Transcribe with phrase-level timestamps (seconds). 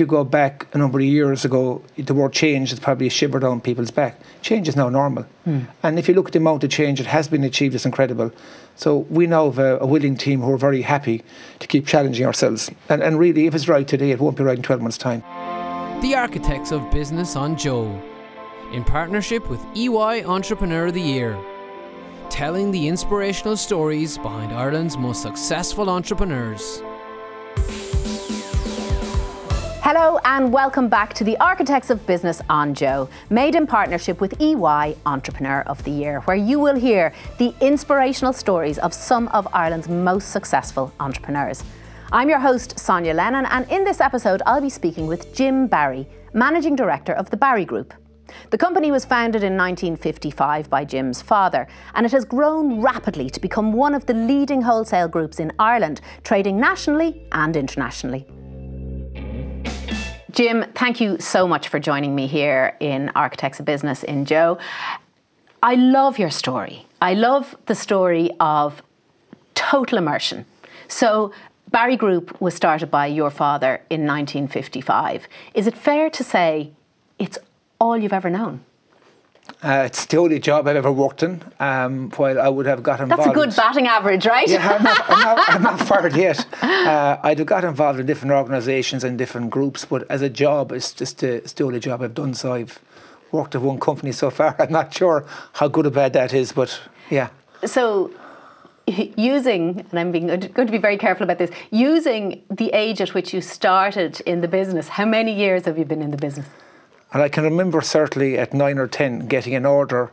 [0.00, 3.10] if you go back a number of years ago, the word change is probably a
[3.10, 4.18] shiver down people's back.
[4.40, 5.26] Change is now normal.
[5.46, 5.66] Mm.
[5.82, 8.32] And if you look at the amount of change that has been achieved, it's incredible.
[8.76, 11.22] So we now have a, a, willing team who are very happy
[11.58, 12.70] to keep challenging ourselves.
[12.88, 15.20] And, and really, if it's right today, it won't be right in 12 months' time.
[16.00, 18.00] The Architects of Business on Joe,
[18.72, 21.38] in partnership with EY Entrepreneur of the Year
[22.30, 26.80] telling the inspirational stories behind Ireland's most successful entrepreneurs.
[29.92, 34.40] Hello and welcome back to the Architects of Business on Joe, made in partnership with
[34.40, 39.48] EY Entrepreneur of the Year, where you will hear the inspirational stories of some of
[39.52, 41.64] Ireland's most successful entrepreneurs.
[42.12, 46.08] I'm your host, Sonya Lennon, and in this episode, I'll be speaking with Jim Barry,
[46.32, 47.92] Managing Director of the Barry Group.
[48.50, 53.40] The company was founded in 1955 by Jim's father, and it has grown rapidly to
[53.40, 58.28] become one of the leading wholesale groups in Ireland, trading nationally and internationally.
[60.40, 64.56] Jim, thank you so much for joining me here in Architects of Business in Joe.
[65.62, 66.86] I love your story.
[67.02, 68.82] I love the story of
[69.54, 70.46] total immersion.
[70.88, 71.30] So,
[71.70, 75.28] Barry Group was started by your father in 1955.
[75.52, 76.70] Is it fair to say
[77.18, 77.36] it's
[77.78, 78.64] all you've ever known?
[79.62, 81.42] Uh, it's the only job I've ever worked in.
[81.58, 83.22] Um, while I would have got involved.
[83.22, 84.48] That's a good batting average, right?
[84.48, 86.46] Yeah, I'm not, I'm not, I'm not fired yet.
[86.62, 90.72] Uh, I'd have got involved in different organisations and different groups, but as a job,
[90.72, 92.34] it's just the, it's the only job I've done.
[92.34, 92.80] So I've
[93.32, 94.56] worked at one company so far.
[94.58, 97.30] I'm not sure how good or bad that is, but yeah.
[97.64, 98.10] So
[98.86, 103.14] using, and I'm being, going to be very careful about this, using the age at
[103.14, 106.46] which you started in the business, how many years have you been in the business?
[107.12, 110.12] And I can remember certainly at nine or ten getting an order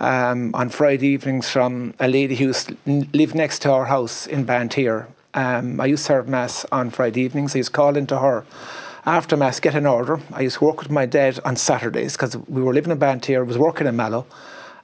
[0.00, 2.52] um, on Friday evenings from a lady who
[2.86, 5.06] lived next to our house in Banteer.
[5.34, 7.54] Um, I used to serve Mass on Friday evenings.
[7.54, 8.44] I used to call into her
[9.06, 10.20] after Mass, get an order.
[10.32, 13.46] I used to work with my dad on Saturdays because we were living in Banteer,
[13.46, 14.26] was working in Mallow.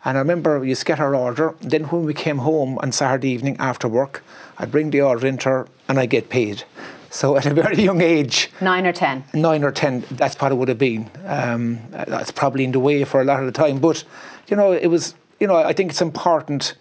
[0.04, 1.54] And I remember we used to get her order.
[1.60, 4.22] Then when we came home on Saturday evening after work,
[4.58, 6.64] I'd bring the order into her and I'd get paid.
[7.12, 10.54] So at a very young age, nine or ten, nine or ten, that's what it
[10.54, 11.10] would have been.
[11.26, 13.80] Um, that's probably in the way for a lot of the time.
[13.80, 14.02] But
[14.48, 15.14] you know, it was.
[15.38, 16.74] You know, I think it's important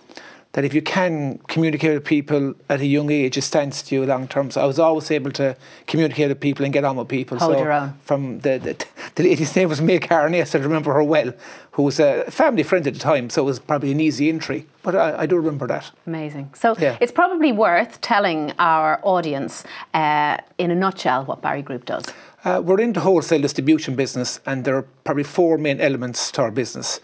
[0.53, 4.05] that if you can communicate with people at a young age, it stands to you
[4.05, 4.51] long term.
[4.51, 5.55] So I was always able to
[5.87, 7.37] communicate with people and get on with people.
[7.37, 7.93] Hold so your own.
[8.01, 8.85] From the, the,
[9.15, 11.33] the lady's name was May Carney, I still remember her well,
[11.71, 14.67] who was a family friend at the time, so it was probably an easy entry.
[14.83, 15.91] But I, I do remember that.
[16.05, 16.53] Amazing.
[16.53, 16.97] So yeah.
[16.99, 19.63] it's probably worth telling our audience
[19.93, 22.05] uh, in a nutshell what Barry Group does.
[22.43, 26.41] Uh, we're in the wholesale distribution business, and there are probably four main elements to
[26.41, 26.99] our business.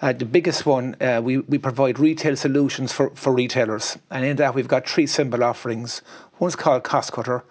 [0.00, 3.98] Uh, the biggest one, uh, we, we provide retail solutions for, for retailers.
[4.10, 6.00] And in that, we've got three simple offerings.
[6.38, 7.42] One's called Costcutter,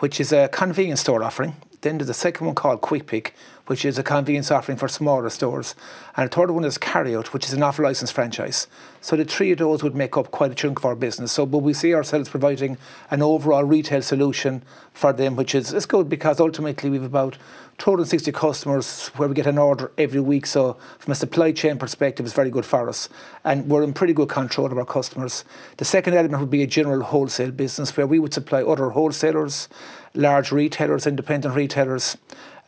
[0.00, 1.54] which is a convenience store offering.
[1.82, 3.34] Then there's a second one called Quick Pick,
[3.66, 5.74] which is a convenience offering for smaller stores.
[6.16, 8.66] And the third one is Carryout, which is an off license franchise.
[9.00, 11.32] So the three of those would make up quite a chunk of our business.
[11.32, 12.78] So, but we see ourselves providing
[13.10, 14.62] an overall retail solution
[14.92, 17.36] for them, which is, is good because ultimately we've about
[17.78, 20.46] 260 customers where we get an order every week.
[20.46, 23.08] So from a supply chain perspective, it's very good for us.
[23.44, 25.44] And we're in pretty good control of our customers.
[25.78, 29.68] The second element would be a general wholesale business where we would supply other wholesalers,
[30.14, 32.16] large retailers, independent retailers.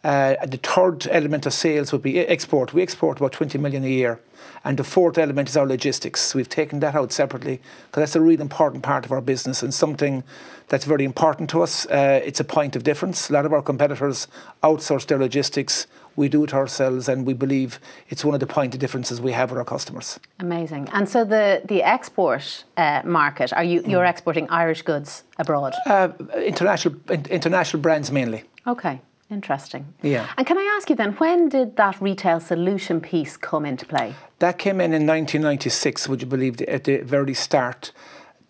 [0.05, 2.75] Uh, the third element of sales would be export.
[2.75, 4.21] We export about 20 million a year.
[4.65, 6.35] And the fourth element is our logistics.
[6.35, 9.73] We've taken that out separately because that's a really important part of our business and
[9.73, 10.23] something
[10.69, 11.87] that's very important to us.
[11.87, 13.31] Uh, it's a point of difference.
[13.31, 14.29] A lot of our competitors
[14.63, 15.87] outsource their logistics.
[16.17, 19.33] We do it ourselves, and we believe it's one of the point of differences we
[19.33, 20.21] have with our customers.
[20.39, 20.89] Amazing.
[20.93, 24.11] And so the the export uh, market, are you you're mm.
[24.11, 25.75] exporting Irish goods abroad?
[25.87, 28.45] Uh, international international brands mainly.
[28.67, 29.01] Okay.
[29.31, 29.95] Interesting.
[30.03, 30.29] Yeah.
[30.37, 34.15] And can I ask you then, when did that retail solution piece come into play?
[34.39, 37.93] That came in in 1996, would you believe, at the very start.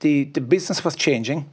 [0.01, 1.49] The, the business was changing.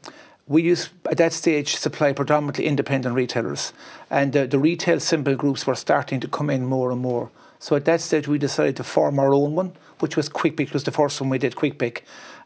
[0.48, 3.74] We used, at that stage, supply predominantly independent retailers.
[4.10, 7.30] And the, the retail simple groups were starting to come in more and more.
[7.60, 10.74] So at that stage, we decided to form our own one, which was Quick Pick,
[10.74, 12.04] was the first one we did, Quick Pick.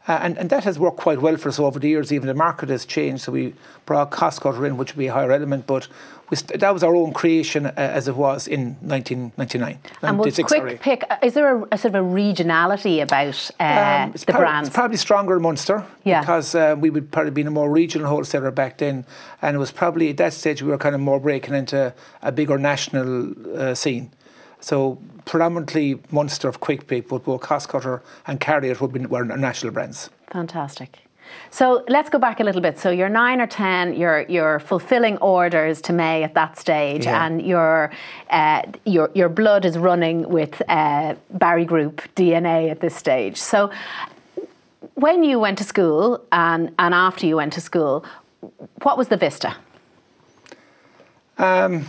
[0.08, 2.12] Uh, and, and that has worked quite well for us over the years.
[2.12, 3.54] Even the market has changed, so we
[3.86, 5.88] brought Costcutter in, which would be a higher element, but
[6.32, 9.78] st- that was our own creation uh, as it was in 1999.
[10.02, 10.76] And Quick sorry.
[10.76, 14.66] Pick, uh, is there a, a, sort of a regionality about uh, um, the brand?
[14.66, 16.20] It's probably stronger in Munster yeah.
[16.20, 19.04] because uh, we would probably been a more regional wholesaler back then,
[19.42, 21.92] and it was probably at that stage we were kind of more breaking into
[22.22, 24.12] a bigger national uh, scene.
[24.60, 29.72] So predominantly Munster of Quick Pick, but both Costcutter and Carryout would be, were national
[29.72, 30.10] brands.
[30.32, 30.98] Fantastic.
[31.50, 32.78] So let's go back a little bit.
[32.78, 33.94] So you're nine or ten.
[33.96, 37.26] You're you're fulfilling orders to May at that stage, Yeah.
[37.26, 37.90] and your
[38.30, 43.36] uh, your your blood is running with uh, Barry Group DNA at this stage.
[43.38, 43.70] So
[44.94, 48.04] when you went to school and and after you went to school,
[48.82, 49.56] what was the vista?
[51.38, 51.84] Well,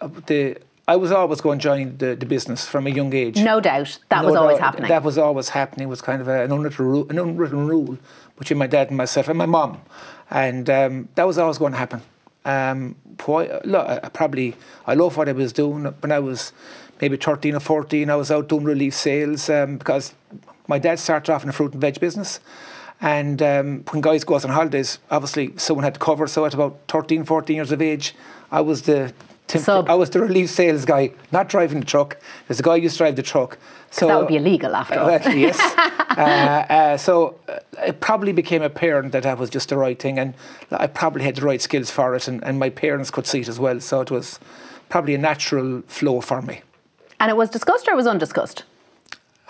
[0.00, 0.56] uh, the
[0.88, 3.38] I was always going to join the, the business from a young age.
[3.38, 4.88] No doubt that No was always happening.
[4.88, 5.88] That was always happening.
[5.88, 7.98] It was kind of a, an, unwritten rule, an unwritten rule
[8.38, 9.80] between my dad and myself and my mum,
[10.30, 12.02] and um, that was always going to happen.
[12.44, 12.94] Um,
[13.26, 14.54] look, I probably
[14.86, 16.52] I love what I was doing when I was
[17.00, 18.08] maybe thirteen or fourteen.
[18.08, 20.14] I was out doing relief sales um, because
[20.68, 22.38] my dad started off in the fruit and veg business.
[23.00, 26.26] And um, when guys go out on holidays, obviously someone had to cover.
[26.26, 28.14] So at about 13, 14 years of age,
[28.50, 29.12] I was the
[29.48, 29.88] Sub.
[29.88, 32.18] I was the relief sales guy, not driving the truck.
[32.48, 33.58] There's a guy who used to drive the truck.
[33.90, 35.08] So that would be illegal after all.
[35.08, 35.58] Uh, actually, yes.
[35.78, 40.18] uh, uh, so uh, it probably became apparent that that was just the right thing,
[40.18, 40.34] and
[40.72, 43.48] I probably had the right skills for it, and, and my parents could see it
[43.48, 43.80] as well.
[43.80, 44.40] So it was
[44.88, 46.62] probably a natural flow for me.
[47.18, 48.64] And it was discussed or it was undiscussed?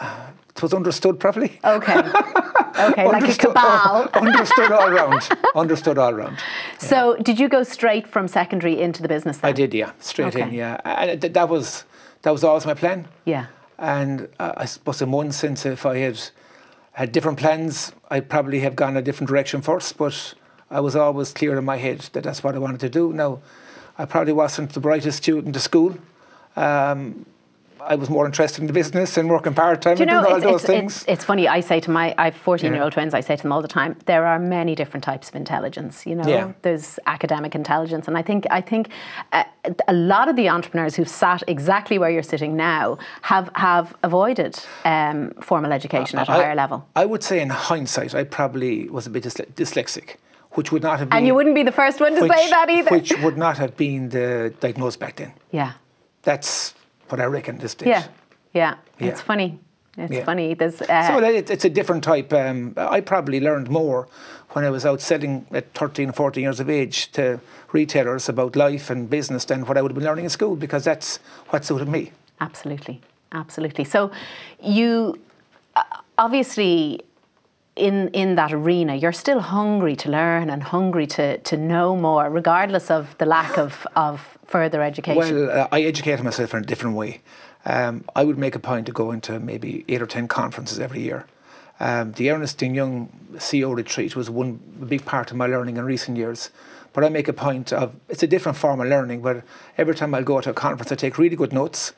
[0.01, 1.59] It was understood probably.
[1.65, 1.95] Okay.
[2.79, 4.09] Okay, like a Understood- cabal.
[4.15, 5.29] understood all round.
[5.55, 6.37] Understood all round.
[6.79, 9.39] So, did you go straight from secondary into the business?
[9.39, 9.49] Then?
[9.49, 10.81] I did, yeah, straight in, yeah.
[10.85, 11.85] And th- that was
[12.23, 13.09] that was always my plan.
[13.25, 13.47] Yeah.
[13.79, 16.21] And uh, I suppose in one sense, if I had
[16.93, 19.97] had different plans, I'd probably have gone a different direction first.
[19.97, 20.35] But
[20.71, 23.13] I was always clear in my head that that's what I wanted to do.
[23.13, 23.41] Now,
[23.99, 25.97] I probably wasn't the brightest student at school.
[26.57, 27.27] Um,
[27.89, 30.37] I was more interested in the business and working part time and know, doing all
[30.37, 30.97] it's, those it's, things.
[31.03, 31.47] it's, it's funny.
[31.47, 33.63] I say to my, I have 14 year old twins, I say to them all
[33.63, 36.05] the time, there are many different types of intelligence.
[36.07, 36.53] You know, Yeah.
[36.63, 38.09] there's academic intelligence.
[38.09, 38.89] And I think, I think
[39.33, 39.45] uh,
[39.87, 44.59] a lot of the entrepreneurs who've sat exactly where you're sitting now have, have avoided
[44.85, 46.87] um, formal education at a I- higher level.
[46.97, 50.17] I would say, in hindsight, I probably was a bit dysle- dyslexic,
[50.53, 51.19] which would not have been.
[51.19, 52.91] And you wouldn't be the first one to which, say that either.
[52.91, 55.33] Which would not have been the diagnosis back then.
[55.53, 55.73] yeah.
[56.23, 56.75] That's
[57.09, 57.89] what I reckon this stage.
[57.89, 58.05] Yeah.
[58.53, 58.75] Yeah.
[58.99, 59.59] It's funny.
[59.99, 60.25] It's Yeah.
[60.25, 60.55] funny.
[60.55, 62.33] There's, uh, So it, it's a different type.
[62.33, 64.09] Um, I probably learned more
[64.51, 67.41] when I was out selling at 13, 14 years of age to
[67.73, 70.85] retailers about life and business than what I would have been learning in school because
[70.85, 71.19] that's
[71.49, 72.13] what suited me.
[72.41, 73.01] Absolutely,
[73.33, 73.85] absolutely.
[73.85, 74.11] So,
[74.63, 75.19] you
[75.75, 75.83] uh,
[76.19, 77.01] obviously
[77.77, 82.31] in in that arena, you're still hungry to learn and hungry to to know more,
[82.31, 85.47] regardless of the lack of of further education.
[85.47, 87.21] Well, uh, I educated myself in a different way.
[87.65, 91.03] Um, I would make a point to go into maybe eight or ten conferences every
[91.03, 91.27] year.
[91.79, 94.59] Um, the Ernst and Young CEO retreat was one
[94.89, 96.51] big part of my learning in recent years.
[96.95, 99.21] But I make a point of it's a different form of learning.
[99.21, 99.45] But
[99.77, 101.93] every time I go to a conference, I take really good notes.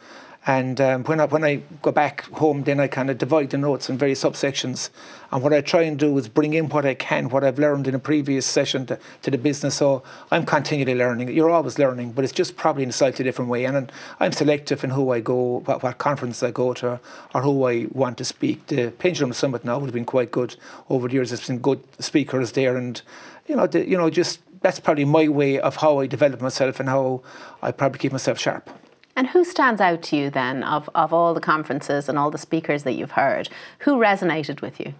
[0.47, 3.59] And um, when I when I go back home, then I kind of divide the
[3.59, 4.89] notes in various subsections.
[5.31, 7.87] And what I try and do is bring in what I can, what I've learned
[7.87, 9.75] in a previous session to, to the business.
[9.75, 11.29] So I'm continually learning.
[11.29, 13.67] You're always learning, but it's just probably in a slightly different way.
[13.67, 13.91] And, then
[14.21, 16.99] I'm selective in who I go, what, what conference I go to,
[17.35, 18.69] or who I want to speak.
[18.69, 20.57] The Pendulum Summit now would have been quite good
[20.89, 21.29] over the years.
[21.29, 23.03] There's been good speakers there, and
[23.47, 26.81] you know, the, you know, just that's probably my way of how I develop myself
[26.81, 27.23] and how
[27.61, 28.71] I probably keep myself sharp.
[29.19, 32.39] And who stands out to you then of of all the conferences and all the
[32.39, 33.49] speakers that you've heard?
[33.81, 34.95] Who resonated with you?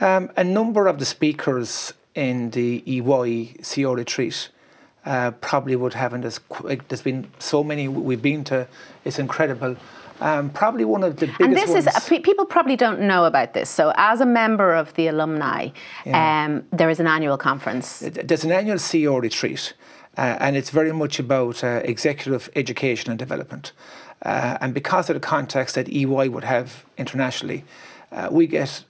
[0.00, 4.48] Um, a number of the speakers in the EY CEO retreat
[5.04, 6.40] uh, probably would have, and there's,
[6.88, 8.66] there's been so many we've been to,
[9.04, 9.76] it's incredible.
[10.20, 11.86] Um, probably one of the biggest And this ones.
[11.86, 13.68] is pe- people probably don't know about this.
[13.68, 15.68] So, as a member of the alumni,
[16.06, 16.44] Yeah.
[16.46, 17.98] um, there is an annual conference.
[18.00, 19.74] There's an annual CEO retreat,
[20.16, 23.72] uh, and it's very much about uh, executive education and development.
[24.22, 27.64] Uh, and because of the context that EY would have internationally,
[28.12, 28.84] uh, we get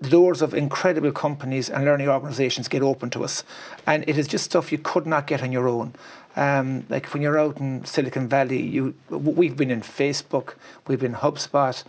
[0.00, 3.44] the doors of incredible companies and learning organisations get open to us,
[3.86, 5.94] and it is just stuff you could not get on your own.
[6.34, 10.54] Um, like when you're out in Silicon Valley, you we've been in Facebook,
[10.88, 11.84] we've been HubSpot,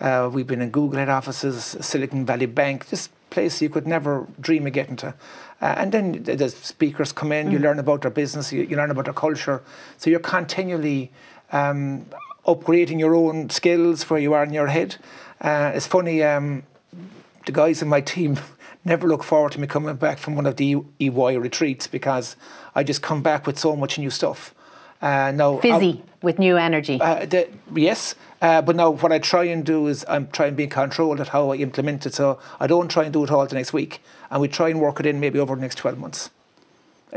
[0.00, 4.26] uh, we've been in Google head offices, Silicon Valley Bank, just places you could never
[4.40, 5.08] dream of getting to.
[5.60, 8.76] Uh, and then th- the speakers come in, you learn about their business, you, you
[8.76, 9.62] learn about their culture.
[9.98, 11.12] So you're continually
[11.52, 12.06] um,
[12.46, 14.96] upgrading your own skills where you are in your head.
[15.38, 16.62] Uh, it's funny, um,
[17.44, 18.38] the guys in my team
[18.86, 22.36] never look forward to me coming back from one of the EY retreats because
[22.74, 24.54] I just come back with so much new stuff.
[25.02, 26.98] Uh, now, Fizzy with new energy.
[27.00, 30.56] uh, the, yes, uh, but now what I try and do is I'm trying to
[30.56, 32.14] be controlled at how I implement it.
[32.14, 34.00] So I don't try and do it all the next week,
[34.30, 36.30] and we try and work it in maybe over the next twelve months.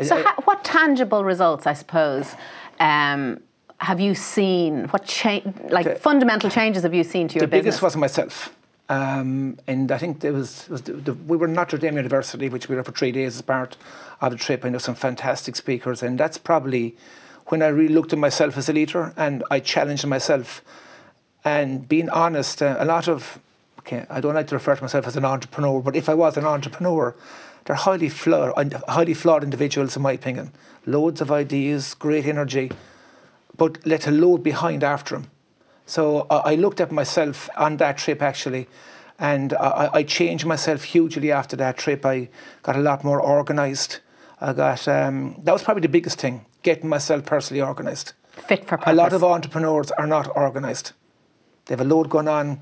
[0.03, 2.35] So, I- ha- what tangible results, I suppose,
[2.79, 3.39] um,
[3.79, 4.85] have you seen?
[4.89, 7.63] What cha- like The- fundamental changes have you seen to your the business?
[7.75, 8.55] biggest was myself.
[8.89, 12.67] Um, and I think there was, was the, the, we were Notre Dame University, which
[12.69, 13.77] we were for three days as part
[14.19, 14.65] of the trip.
[14.65, 16.95] I know some fantastic speakers, and that's probably
[17.49, 20.63] when I really looked at myself as a leader and I challenged myself.
[21.43, 23.39] And being honest, uh, a lot of
[23.79, 26.37] okay, I don't like to refer to myself as an entrepreneur, but if I was
[26.37, 27.15] an entrepreneur,
[27.65, 30.51] they're highly flawed, highly flawed individuals, in my opinion.
[30.85, 32.71] Loads of ideas, great energy,
[33.57, 35.31] but let a load behind after them.
[35.85, 38.67] So I, looked at myself on that trip actually,
[39.17, 42.05] and I, I, changed myself hugely after that trip.
[42.05, 42.29] I
[42.61, 43.99] got a lot more organised.
[44.39, 48.13] I got um, that was probably the biggest thing, getting myself personally organised.
[48.31, 48.91] Fit for purpose.
[48.91, 50.93] A lot of entrepreneurs are not organised.
[51.65, 52.61] They have a load going on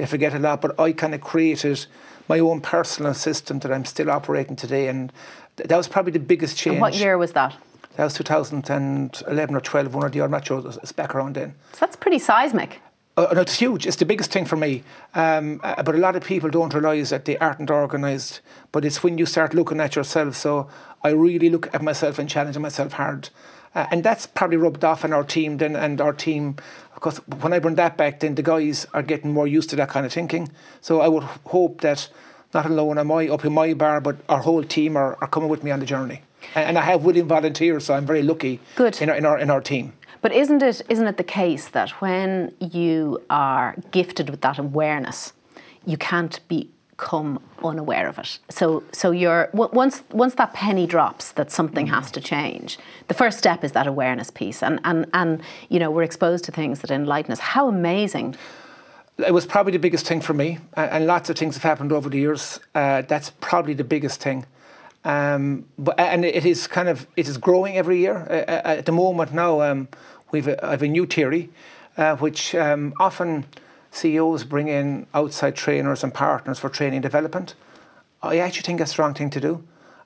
[0.00, 0.62] they forget a lot.
[0.62, 1.86] But I kind of created
[2.26, 5.12] my own personal system that I'm still operating today, and
[5.56, 6.74] th- that was probably the biggest change.
[6.74, 7.54] And what year was that?
[7.96, 10.24] That was 2011 or 12, one or the other.
[10.26, 10.66] I'm not sure.
[10.66, 11.54] It's back around then.
[11.72, 12.80] So that's pretty seismic.
[13.20, 13.86] Uh, no, it's huge.
[13.86, 14.82] It's the biggest thing for me.
[15.14, 18.40] Um, uh, but a lot of people don't realise that they aren't organised.
[18.72, 20.36] But it's when you start looking at yourself.
[20.36, 20.68] So
[21.04, 23.28] I really look at myself and challenging myself hard.
[23.74, 26.56] Uh, and that's probably rubbed off on our team then, and our team
[26.94, 29.88] because when I bring that back, then the guys are getting more used to that
[29.88, 30.50] kind of thinking.
[30.80, 32.08] So I would hope that
[32.52, 35.48] not alone am I up in my bar, but our whole team are, are coming
[35.48, 36.22] with me on the journey.
[36.54, 39.00] And, and I have willing volunteers, so I'm very lucky Good.
[39.00, 39.94] In, our, in, our, in our team.
[40.22, 45.32] But isn't it isn't it the case that when you are gifted with that awareness,
[45.86, 48.38] you can't be become unaware of it.
[48.50, 51.94] So, so you're once once that penny drops that something mm-hmm.
[51.94, 52.78] has to change.
[53.08, 56.52] The first step is that awareness piece, and and and you know we're exposed to
[56.52, 57.40] things that enlighten us.
[57.40, 58.36] How amazing!
[59.18, 62.08] It was probably the biggest thing for me, and lots of things have happened over
[62.10, 62.60] the years.
[62.74, 64.44] Uh, that's probably the biggest thing.
[65.04, 68.26] Um, but and it is kind of it is growing every year.
[68.28, 69.88] Uh, uh at the moment now, um,
[70.30, 71.50] we've I have a new theory,
[71.96, 73.46] uh, which um, often
[73.90, 77.54] CEOs bring in outside trainers and partners for training development.
[78.22, 79.64] I actually think that's the wrong thing to do.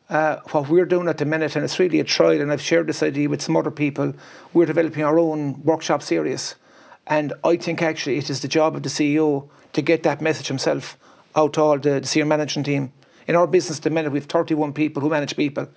[0.08, 2.86] Uh, what we're doing at the minute, and it's really a trial, and I've shared
[2.86, 4.14] this idea with some other people,
[4.52, 6.56] we're developing our own workshop series.
[7.06, 10.48] And I think actually it is the job of the CEO to get that message
[10.48, 10.98] himself
[11.34, 12.92] out to all the, the senior management team.
[13.26, 15.68] In our business at the minute, we have 31 people who manage people.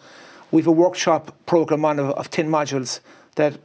[0.52, 3.00] We have a workshop program on of, of 10 modules
[3.36, 3.60] that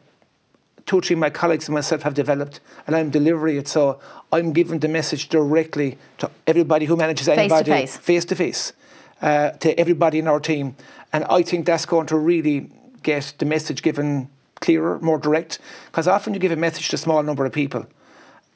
[0.86, 3.68] two or three of my colleagues and myself have developed, and I'm delivering it.
[3.68, 4.00] So
[4.32, 8.34] I'm giving the message directly to everybody who manages anybody face to face, face to
[8.34, 8.72] face,
[9.20, 10.76] uh, to everybody in our team.
[11.12, 12.70] And I think that's going to really
[13.02, 14.28] get the message given
[14.60, 15.58] clearer, more direct.
[15.86, 17.86] Because often you give a message to a small number of people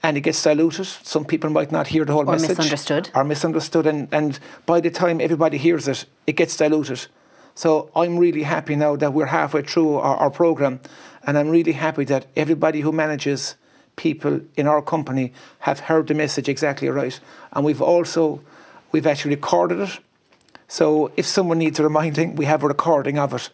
[0.07, 0.87] and it gets diluted.
[0.87, 2.51] Some people might not hear the whole or message.
[2.51, 3.11] misunderstood.
[3.13, 3.87] Or misunderstood.
[3.89, 7.09] And, and by the time everybody hears it, it gets diluted.
[7.57, 10.79] So I'm really happy now that we're halfway through our, our programme
[11.25, 13.57] and I'm really happy that everybody who manages
[13.97, 17.19] people in our company have heard the message exactly right.
[17.53, 18.41] And we've also,
[18.93, 19.99] we've actually recorded it.
[20.69, 23.51] So if someone needs a reminding, we have a recording of it.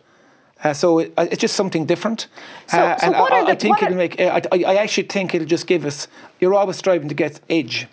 [0.62, 2.28] Uh, so it, uh, it's just something different.
[2.68, 4.20] So, uh, so and I, I, the, I, think it'll make.
[4.20, 6.08] I, I actually think it'll just give us.
[6.40, 7.88] You're always striving to get edge,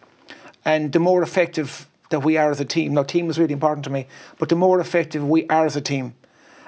[0.66, 2.94] and the more effective that we are as a team.
[2.94, 4.08] Now, team is really important to me,
[4.38, 6.16] but the more effective we are as a team,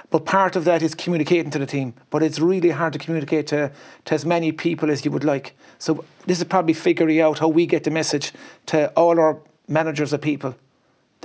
[0.10, 1.94] but part of that is communicating to the team.
[2.10, 3.72] But it's really hard to communicate to,
[4.06, 5.56] to as many people as you would like.
[5.80, 8.34] So this is probably figuring out how we get the message
[8.68, 10.56] to all our managers of people.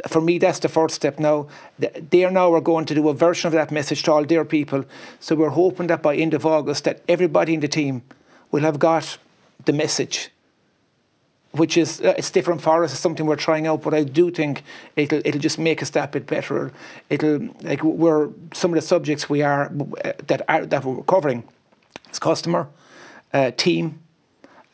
[0.07, 1.49] For me, that's the first step now.
[1.79, 4.45] They are now are going to do a version of that message to all their
[4.45, 4.85] people.
[5.21, 8.03] So we're hoping that by end of August that everybody in the team
[8.51, 9.19] will have got
[9.65, 10.31] the message
[11.59, 12.93] which is uh, it's different for us.
[12.93, 14.63] It's something we're trying out, but I do think
[14.95, 16.73] it'll it'll just make us that bit better.
[17.11, 19.73] It'll like we're some of the subjects we are
[20.05, 21.45] uh, that are that we're covering
[22.11, 22.69] is customer,
[23.33, 24.01] uh, team.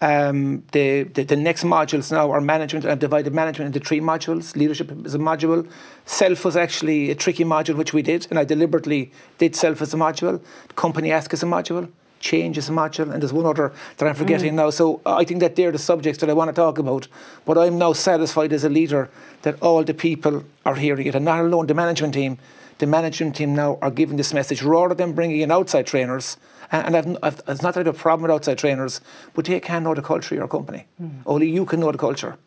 [0.02, 2.84] Um, the, the, the next modules now are management.
[2.84, 4.56] I've divided management into three modules.
[4.56, 5.70] Leadership is a module.
[6.06, 9.94] Self was actually a tricky module, which we did, and I deliberately did self as
[9.94, 10.42] a module.
[10.74, 14.14] Company ask as a module change is a module, and there's one other that I'm
[14.14, 14.56] forgetting mm.
[14.56, 14.70] now.
[14.70, 17.08] So I think that they're the subjects that I want to talk about.
[17.44, 19.10] But I'm now satisfied as a leader
[19.42, 22.38] that all the people are hearing it, and not alone the management team.
[22.78, 26.36] The management team now are giving this message rather than bringing in outside trainers.
[26.72, 29.00] And I've, I've, it's not that I have a problem with outside trainers,
[29.34, 30.86] but they can know the culture of your company.
[31.00, 31.22] Mm.
[31.26, 32.38] Only you can know the culture.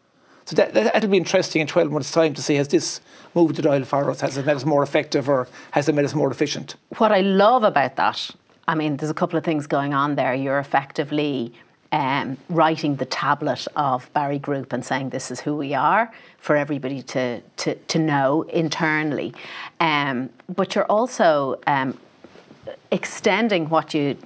[0.45, 3.01] So that, that, will be interesting in 12 months' time to see has this
[3.33, 4.21] moved the dial for us?
[4.21, 6.75] Has it made us more effective or has it made us more efficient?
[6.97, 8.31] What I love about that
[8.67, 10.33] I mean, there's a couple of things going on there.
[10.33, 11.53] You're effectively
[11.91, 16.55] um, writing the tablet of Barry Group and saying this is who we are for
[16.55, 19.33] everybody to, to, to know internally.
[19.79, 21.97] Um, but you're also um,
[22.91, 24.17] extending what you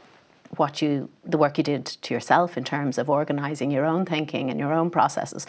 [0.58, 4.50] what you the work you did to yourself in terms of organizing your own thinking
[4.50, 5.46] and your own processes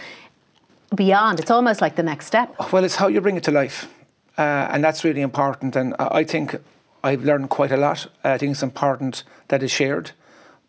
[0.94, 1.40] beyond.
[1.40, 2.54] It's almost like the next step.
[2.72, 3.88] Well, it's how you bring it to life.
[4.36, 5.76] Uh, and that's really important.
[5.76, 6.56] And I think
[7.02, 8.06] I've learned quite a lot.
[8.24, 10.12] I think it's important that it's shared,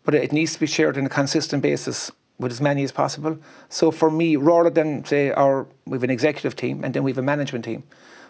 [0.04, 3.38] but it needs to be shared on a consistent basis with as many as possible.
[3.68, 7.10] So for me, rather than say our we have an executive team and then we
[7.10, 7.84] have a management team,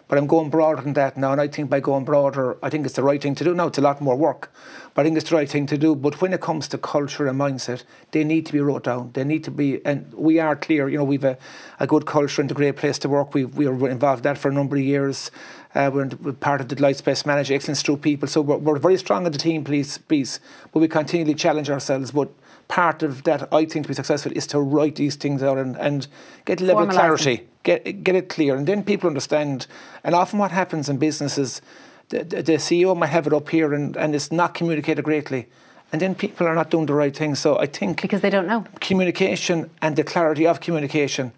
[0.07, 1.31] but I'm going broader than that now.
[1.31, 3.53] And I think by going broader, I think it's the right thing to do.
[3.53, 4.53] Now it's a lot more work,
[4.93, 5.95] but I think it's the right thing to do.
[5.95, 9.11] But when it comes to culture and mindset, they need to be wrote down.
[9.13, 10.89] They need to be, and we are clear.
[10.89, 11.37] You know, we've a,
[11.79, 13.33] a good culture and a great place to work.
[13.33, 15.31] We we were involved in that for a number of years.
[15.75, 18.27] Uh, we're, we're, part of the Deloitte's Best Manager Excellence through people.
[18.27, 20.39] So we're, we're very strong in the team piece, piece,
[20.71, 22.11] but we continually challenge ourselves.
[22.11, 22.29] But
[22.67, 25.75] part of that, I think, to be successful is to write these things out and,
[25.77, 26.07] and
[26.45, 28.55] get a level of clarity, get, get it clear.
[28.55, 29.67] And then people understand.
[30.03, 31.61] And often what happens in businesses,
[32.09, 35.47] the, the, the CEO might have it up here and, and it's not communicated greatly
[35.93, 37.35] and then people are not doing the right thing.
[37.35, 41.31] So I think because they don't know communication and the clarity of communication,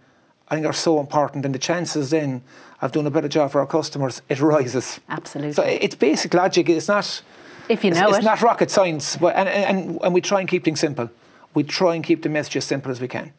[0.47, 2.41] I think are so important, and the chances then
[2.81, 5.01] of doing a better job for our customers it rises.
[5.09, 5.53] Absolutely.
[5.53, 6.69] So it's basic logic.
[6.69, 7.21] It's not.
[7.69, 9.17] If you know it's, it, it's not rocket science.
[9.17, 11.09] But and, and and we try and keep things simple.
[11.53, 13.31] We try and keep the message as simple as we can.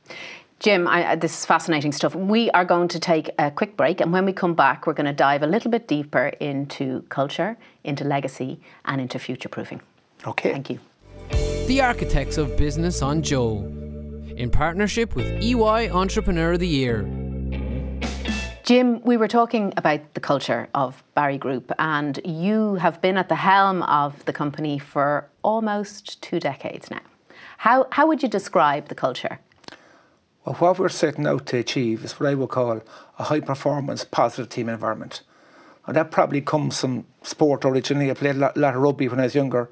[0.58, 2.14] Jim, I, this is fascinating stuff.
[2.14, 5.06] We are going to take a quick break, and when we come back, we're going
[5.06, 9.82] to dive a little bit deeper into culture, into legacy, and into future proofing.
[10.26, 10.52] Okay.
[10.52, 10.80] Thank you.
[11.66, 13.58] The Architects of Business on Joe,
[14.36, 17.02] in partnership with EY Entrepreneur of the Year.
[18.66, 23.28] Jim, we were talking about the culture of Barry Group, and you have been at
[23.28, 27.02] the helm of the company for almost two decades now.
[27.58, 29.38] How, how would you describe the culture?
[30.44, 32.82] Well, what we're setting out to achieve is what I would call
[33.20, 35.22] a high performance, positive team environment.
[35.86, 38.10] And that probably comes from sport originally.
[38.10, 39.70] I played a lot, of rugby when I was younger,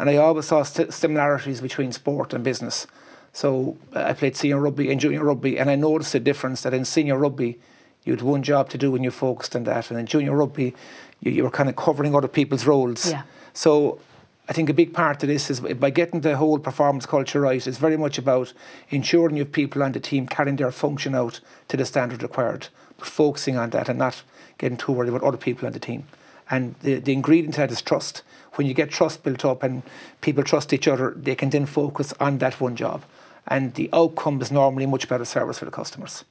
[0.00, 2.88] and I always saw st- similarities between sport and business.
[3.32, 6.74] So uh, I played senior rugby and junior rugby, and I noticed the difference that
[6.74, 7.60] in senior rugby,
[8.04, 10.74] you had one job to do and you focused on that, and in junior rugby,
[11.20, 13.10] you, you were kind of covering other people's roles.
[13.10, 13.22] Yeah.
[13.54, 14.00] So
[14.48, 17.64] I think a big part of this is by getting the whole performance culture right,
[17.64, 18.52] it's very much about
[18.90, 22.68] ensuring you have people on the team carrying their function out to the standard required,
[22.98, 24.22] but focusing on that and not
[24.58, 26.04] getting too worried about other people on the team.
[26.50, 28.22] And the, the ingredient to that is trust.
[28.54, 29.82] When you get trust built up and
[30.20, 33.04] people trust each other, they can then focus on that one job.
[33.46, 36.24] And the outcome is normally much better service for the customers.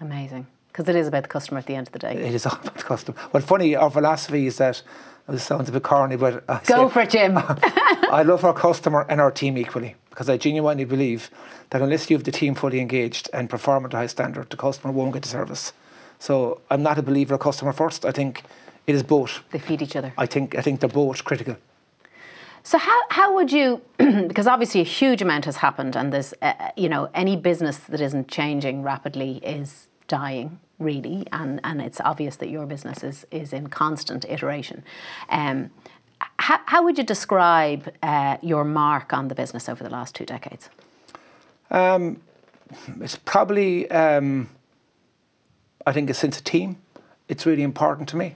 [0.00, 0.46] Amazing.
[0.74, 2.16] Because it is about the customer at the end of the day.
[2.16, 3.16] It is all about the customer.
[3.32, 4.82] Well, funny, our philosophy is that
[5.28, 7.34] it sounds a bit corny, but I Go say, for it, Jim.
[7.38, 11.30] I love our customer and our team equally because I genuinely believe
[11.70, 14.56] that unless you have the team fully engaged and perform at a high standard, the
[14.56, 15.72] customer won't get the service.
[16.18, 18.04] So I'm not a believer of customer first.
[18.04, 18.42] I think
[18.88, 19.44] it is both.
[19.52, 20.12] they feed each other.
[20.18, 21.56] I think I think they're both critical.
[22.64, 26.54] So how, how would you, because obviously a huge amount has happened and there's, uh,
[26.76, 32.36] you know, any business that isn't changing rapidly is dying really and, and it's obvious
[32.36, 34.82] that your business is, is in constant iteration.
[35.28, 35.70] Um,
[36.38, 40.24] how, how would you describe uh, your mark on the business over the last two
[40.24, 40.68] decades?
[41.70, 42.20] Um,
[43.00, 44.48] it's probably, um,
[45.86, 46.76] I think, a sense of team.
[47.28, 48.34] It's really important to me,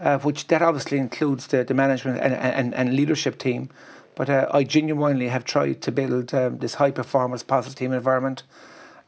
[0.00, 3.70] uh, which that obviously includes the, the management and, and, and leadership team.
[4.14, 8.42] But uh, I genuinely have tried to build um, this high performance, positive team environment.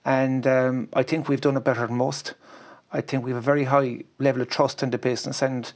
[0.05, 2.35] And um, I think we've done it better than most.
[2.92, 5.42] I think we have a very high level of trust in the business.
[5.42, 5.70] And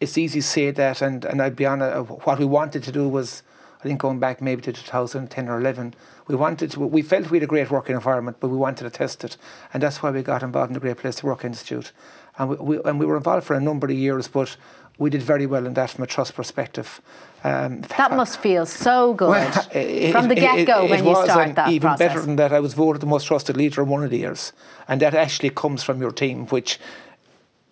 [0.00, 1.02] it's easy to say that.
[1.02, 3.42] And, and I'd be honest, uh, what we wanted to do was,
[3.80, 5.94] I think going back maybe to 2010 or 11,
[6.26, 8.90] we wanted to, we felt we had a great working environment, but we wanted to
[8.90, 9.36] test it.
[9.72, 11.92] And that's why we got involved in the Great Place to Work Institute.
[12.38, 14.56] And we, we, and we were involved for a number of years, but
[14.98, 17.00] we did very well in that from a trust perspective.
[17.42, 21.10] Um, That must feel so good well, it- from the get go when it you
[21.10, 22.08] was, start that even process.
[22.08, 24.52] better than that, I was voted the most trusted leader in one of the years,
[24.88, 26.46] and that actually comes from your team.
[26.46, 26.78] Which,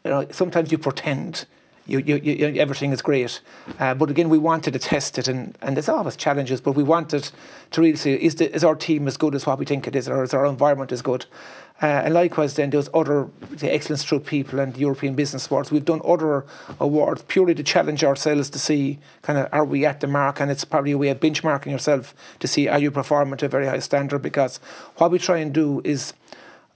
[0.04, 1.44] you know, sometimes you pretend
[1.86, 3.40] you, you, you everything is great,
[3.78, 6.82] uh, but again, we wanted to test it, and, and there's always challenges, but we
[6.82, 7.30] wanted
[7.70, 9.96] to really see is the, is our team as good as what we think it
[9.96, 11.24] is, or is our environment as good?
[11.80, 15.70] Uh, and likewise, then there's other the excellence through people and the European Business Awards.
[15.70, 16.44] We've done other
[16.80, 20.50] awards purely to challenge ourselves to see kind of are we at the mark, and
[20.50, 23.66] it's probably a way of benchmarking yourself to see are you performing to a very
[23.66, 24.22] high standard.
[24.22, 24.58] Because
[24.96, 26.14] what we try and do is,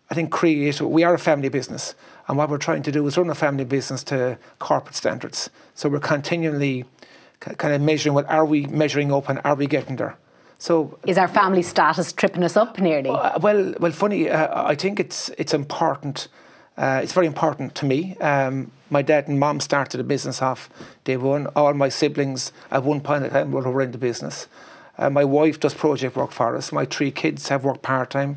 [0.08, 0.80] I think, create.
[0.80, 1.96] We are a family business,
[2.28, 5.50] and what we're trying to do is run a family business to corporate standards.
[5.74, 6.84] So we're continually
[7.40, 10.16] kind of measuring what are we measuring up and are we getting there.
[10.62, 13.10] So Is our family status tripping us up nearly?
[13.10, 14.30] uh, well, well, funny.
[14.30, 16.28] Uh, I think it's it's important.
[16.78, 18.16] Uh, it's very important to me.
[18.18, 20.70] Um, my dad and mom started the business off
[21.02, 21.48] day one.
[21.56, 24.46] All my siblings at one point in time were in the business.
[24.98, 26.70] Uh, my wife does project work for us.
[26.70, 28.36] My three kids have worked part time.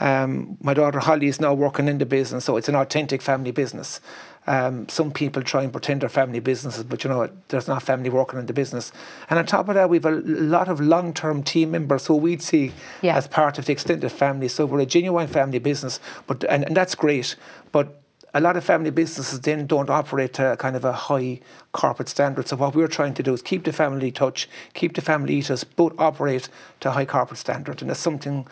[0.00, 3.50] Um, my daughter Holly is now working in the business, so it's an authentic family
[3.50, 4.00] business.
[4.48, 8.10] Um, some people try and pretend they're family businesses, but you know, there's not family
[8.10, 8.92] working in the business.
[9.28, 12.42] And on top of that, we've a lot of long term team members who we'd
[12.42, 13.16] see Yeah.
[13.16, 14.48] as part of the extended family.
[14.48, 17.34] So we're a genuine family business, but and, and that's great.
[17.72, 18.00] But
[18.34, 21.40] a lot of family businesses then don't operate to kind of a high
[21.72, 22.46] corporate standard.
[22.46, 25.64] So what we're trying to do is keep the family touch, keep the family ethos,
[25.64, 26.48] but operate
[26.80, 27.80] to a high corporate standard.
[27.80, 28.46] And that's something,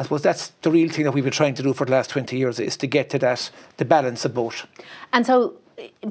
[0.00, 2.08] I suppose that's the real thing that we've been trying to do for the last
[2.08, 4.66] 20 years is to get to that, the balance of both.
[5.12, 5.56] And so,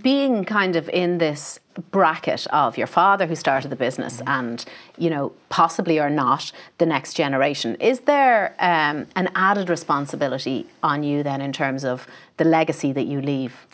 [0.03, 4.63] being kind of in this bracket of your father who started the business and,
[4.99, 11.01] you know, possibly or not the next generation, is there um, an added responsibility on
[11.01, 12.05] you then in terms of
[12.37, 13.65] the legacy that you leave?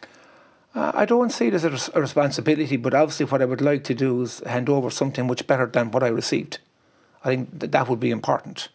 [0.73, 3.62] Uh, I don't see it as a, res- a responsibility, but obviously what I would
[3.62, 6.60] like to do is hand over something much better than what I received.
[7.25, 8.69] I think that, that would be important.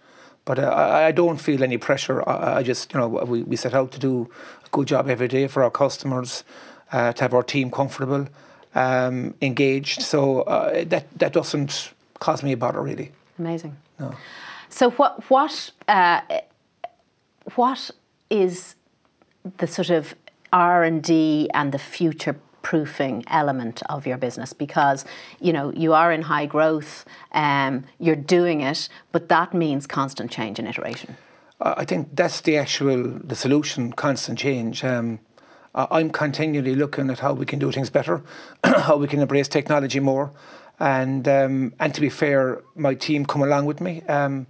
[0.50, 2.28] But uh, I, I don't feel any pressure.
[2.28, 4.28] I, I just, you know, we, we set out to do
[4.66, 6.42] a good job every day for our customers,
[6.90, 8.26] uh, to have our team comfortable,
[8.74, 10.02] um, engaged.
[10.02, 13.12] So uh, that, that doesn't cause me a bother, really.
[13.38, 13.76] Amazing.
[14.00, 14.16] No.
[14.70, 16.22] So what what uh,
[17.54, 17.92] what
[18.28, 18.74] is
[19.58, 20.16] the sort of
[20.52, 24.52] R and D and the future proofing element of your business?
[24.52, 25.04] Because
[25.40, 30.30] you know you are in high growth, um, you're doing it, but that means constant
[30.30, 31.16] change and iteration.
[31.60, 33.92] I think that's the actual the solution.
[33.92, 34.82] Constant change.
[34.82, 35.20] Um,
[35.74, 38.22] I'm continually looking at how we can do things better,
[38.64, 40.32] how we can embrace technology more,
[40.80, 44.02] and um, and to be fair, my team come along with me.
[44.08, 44.46] Um,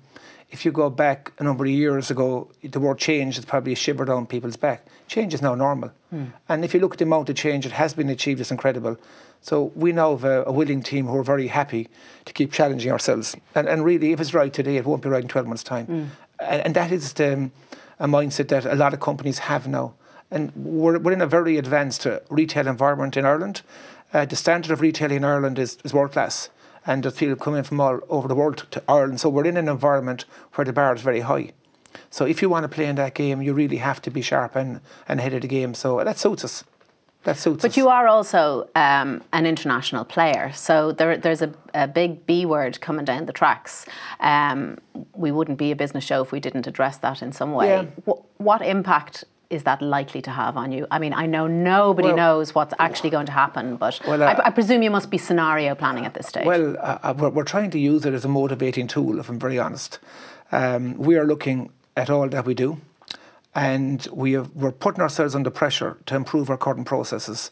[0.51, 3.77] if you go back a number of years ago, the word change is probably a
[3.77, 4.85] shiver down people's back.
[5.07, 5.93] Change is now normal,
[6.49, 8.97] and if you look at the amount of change that has been achieved, it's incredible.
[9.43, 11.89] So we now have a, a willing team who are very happy
[12.27, 13.37] to keep challenging ourselves.
[13.55, 15.87] And, and really, if it's right today, it won't be right in 12 months' time.
[16.41, 17.53] And, and that is the, um,
[17.99, 19.95] a mindset that a lot of companies have now.
[20.31, 23.63] And we're, we're in a very advanced uh, retail environment in Ireland.
[24.13, 26.51] Uh, the standard of retail in Ireland is, is world class.
[26.87, 29.21] And there's people coming from all over the world to Ireland.
[29.21, 31.53] So we're in an environment where the bar is very high.
[32.09, 34.57] So if you want to play in that game, you really have to be sharp
[34.57, 35.75] and, and ahead of the game.
[35.75, 36.65] So that suits us.
[37.25, 37.69] That suits us.
[37.69, 42.47] But you are also um, an international player, so there, there's a, a big B
[42.47, 43.85] word coming down the tracks.
[44.21, 44.79] Um,
[45.15, 47.69] we wouldn't be a business show if we didn't address that in some way.
[47.69, 47.85] Yeah.
[48.11, 50.87] Wh- what impact is that likely to have on you?
[50.91, 54.27] I mean, I know nobody Well- knows what's actually going to happen, but Well, uh,
[54.27, 56.47] I, I presume you must be scenario planning at this stage.
[56.47, 59.41] Well, uh, uh, we're, we're trying to use it as a motivating tool, if I'm
[59.41, 59.99] very honest.
[60.53, 62.79] Um, we are looking at all that we do,
[63.55, 67.51] and we have, we're putting ourselves under pressure to improve our current processes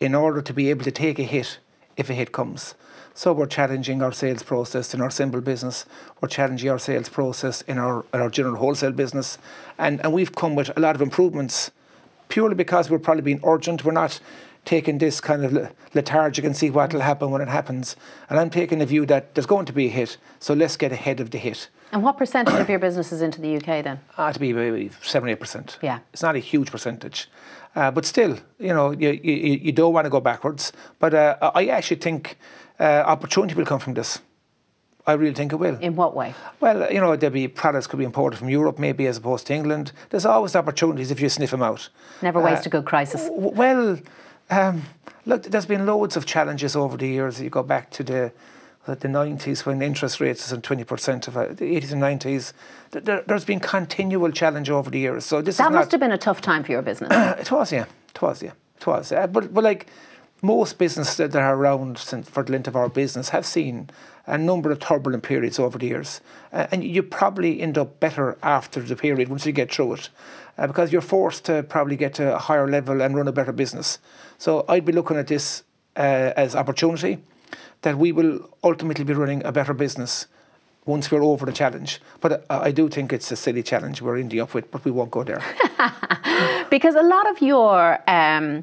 [0.00, 1.58] in order to be able to take a hit
[1.96, 2.74] if a hit comes.
[3.18, 5.86] So we're challenging our sales process in our symbol business.
[6.20, 9.38] We're challenging our sales process in our, in our general wholesale business.
[9.76, 11.72] And, and we've come with a lot of improvements
[12.28, 13.84] purely because we're probably being urgent.
[13.84, 14.20] We're not
[14.64, 17.96] taking this kind of le- lethargic and see what will happen when it happens.
[18.30, 20.92] And I'm taking the view that there's going to be a hit, so let's get
[20.92, 21.70] ahead of the hit.
[21.90, 23.98] and what percentage of your business is into the UK then?
[24.16, 25.78] Ah, to be maybe seven, eight percent.
[25.82, 25.98] Yeah.
[26.12, 27.28] it's not a huge percentage,
[27.74, 30.72] uh, but still, you know, you, you, you don't want to go backwards.
[31.00, 32.36] But uh, I actually think
[32.80, 34.20] uh, opportunity will come from this.
[35.06, 35.76] I really think it will.
[35.76, 36.34] In what way?
[36.60, 39.54] Well, you know, there'll be products could be imported from Europe, maybe as opposed to
[39.54, 39.92] England.
[40.10, 41.88] There's always opportunities if you sniff them out.
[42.20, 43.24] Never waste a good crisis.
[43.24, 43.98] W- Well,
[44.50, 44.82] um,
[45.24, 47.40] look, there's been loads of challenges over the years.
[47.40, 48.32] You go back to the
[48.86, 52.52] uh, the 90s when interest rates was at 20% of uh, the 80s and 90s.
[52.90, 55.24] There, there's been continual challenge over the years.
[55.26, 57.10] So this That must not, have been a tough time for your business.
[57.40, 57.84] it was, yeah.
[58.14, 58.52] It was, yeah.
[58.78, 59.12] It was.
[59.12, 59.86] Uh, but, but like
[60.42, 63.90] most businesses that are around since, for the length of our business have seen
[64.26, 66.20] a number of turbulent periods over the years.
[66.52, 70.08] Uh, and you probably end up better after the period once you get through it.
[70.56, 73.52] Uh, because you're forced to probably get to a higher level and run a better
[73.52, 73.98] business.
[74.38, 75.62] So I'd be looking at this
[75.96, 77.18] uh, as opportunity
[77.82, 80.26] that we will ultimately be running a better business
[80.84, 82.00] once we're over the challenge.
[82.20, 84.90] But uh, I do think it's a silly challenge we're ending up with, but we
[84.90, 85.42] won't go there.
[86.70, 88.62] Because a lot of your um,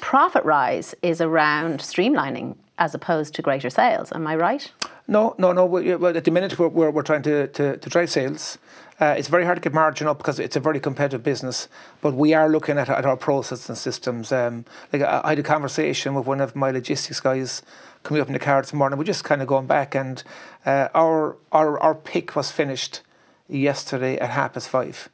[0.00, 4.12] profit rise is around streamlining as opposed to greater sales.
[4.12, 4.70] Am I right?
[5.08, 5.64] No, no, no.
[5.66, 8.58] we- Well, at the minute we're, we're, we're trying to, to, to drive sales.
[8.98, 11.68] Uh, it's very hard to get margin up because it's a very competitive business.
[12.00, 14.32] But we are looking at, at our process and systems.
[14.32, 17.62] Um, like I, I had a conversation with one of my logistics guys
[18.02, 18.98] coming up in the car this morning.
[18.98, 20.22] We're just kind of going back, and
[20.64, 23.00] uh, our, our our pick was finished
[23.48, 25.08] yesterday at half past five,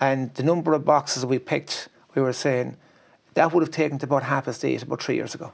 [0.00, 2.76] and the number of boxes we picked, we were saying
[3.34, 5.52] that would have taken to about half past eight about three years ago.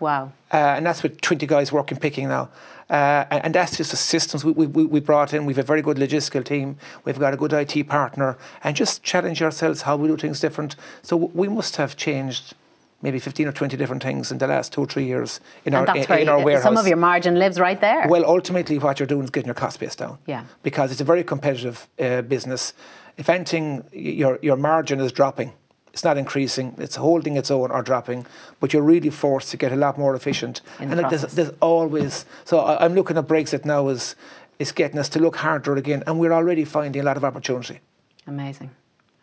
[0.00, 0.32] Wow.
[0.52, 2.50] Uh, and that's with 20 guys working picking now.
[2.90, 5.46] Uh, and, and that's just the systems we, we, we brought in.
[5.46, 6.76] We've a very good logistical team.
[7.04, 10.76] We've got a good IT partner, and just challenge ourselves how we do things different.
[11.02, 12.54] So we must have changed
[13.00, 15.88] maybe 15 or 20 different things in the last two or three years in And
[15.88, 16.62] our, in, in our warehouse.
[16.64, 18.06] some of your margin lives right there.
[18.08, 20.18] Well, ultimately, what you're doing is getting your cost base down.
[20.26, 20.44] Yeah.
[20.62, 22.74] Because it's a very competitive uh, business.
[23.16, 25.52] If anything, your your margin is dropping.
[25.92, 26.74] It's not increasing.
[26.78, 28.26] It's holding its own or dropping.
[28.60, 30.60] But you're really forced to get a lot more efficient.
[30.78, 32.24] In the and like, there's, there's always.
[32.44, 34.16] So I, I'm looking at Brexit now as
[34.58, 37.80] is getting us to look harder again, and we're already finding a lot of opportunity.
[38.26, 38.70] Amazing,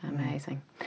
[0.04, 0.62] amazing.
[0.80, 0.86] Mm.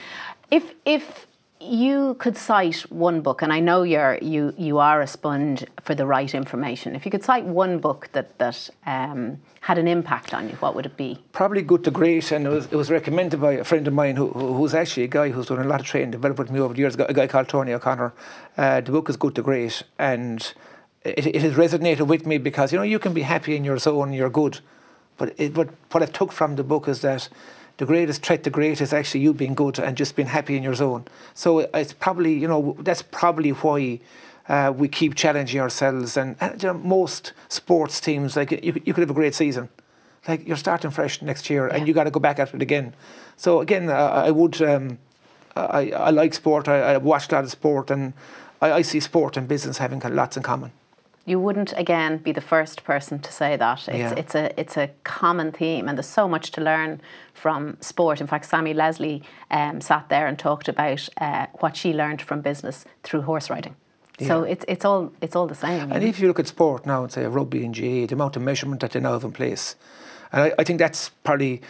[0.51, 1.27] If if
[1.63, 5.95] you could cite one book, and I know you're you you are a sponge for
[5.95, 6.95] the right information.
[6.95, 10.75] If you could cite one book that that um, had an impact on you, what
[10.75, 11.19] would it be?
[11.31, 14.15] Probably good to great, and it was, it was recommended by a friend of mine
[14.17, 16.59] who, who- who's actually a guy who's done a lot of training developed with me
[16.59, 18.13] over the years, a guy called Tony O'Connor.
[18.57, 20.53] Uh, the book is Good to Great, and
[21.03, 23.77] it, it has resonated with me because you know you can be happy in your
[23.77, 24.59] zone, you're good,
[25.17, 27.29] but it, but what I took from the book is that
[27.77, 30.63] the greatest threat to great is actually you being good and just being happy in
[30.63, 31.05] your zone.
[31.33, 33.99] So it's probably you know that's probably why.
[34.49, 38.93] Uh, we keep challenging ourselves, and, and you know, most sports teams, like you, you
[38.93, 39.69] could have a great season,
[40.27, 42.93] like you're starting fresh next year and you got to go back at it again.
[43.37, 44.99] So again, uh, I would, um,
[45.55, 46.67] I, I like sport.
[46.67, 48.13] I, I watch a lot of sport, and
[48.61, 50.71] I, I see sport and business having lots in common.
[51.25, 53.87] You wouldn't again be the first person to say that.
[53.87, 54.13] It's, Yeah.
[54.17, 56.99] it's a it's a common theme, and there's so much to learn
[57.33, 58.19] from sport.
[58.19, 62.41] In fact, Sammy Leslie um, sat there and talked about uh, what she learned from
[62.41, 63.75] business through horse riding.
[64.19, 65.91] So it's it's all it's all the same.
[65.91, 68.41] And if you look at sport now and say rugby and GAA, the amount of
[68.41, 69.75] measurement that they now have in place,
[70.31, 71.61] and I, I think that's probably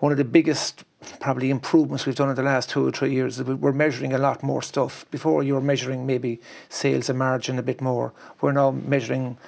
[0.00, 0.84] one of the biggest
[1.20, 3.38] probably improvements we've done in the last two or three years.
[3.38, 5.04] is we- We're measuring a lot more stuff.
[5.10, 8.12] Before you were measuring maybe sales and margin a bit more.
[8.40, 9.38] We're now measuring